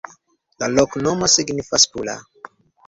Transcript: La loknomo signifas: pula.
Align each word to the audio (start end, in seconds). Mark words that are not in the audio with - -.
La 0.63 0.69
loknomo 0.79 1.31
signifas: 1.37 1.89
pula. 1.95 2.19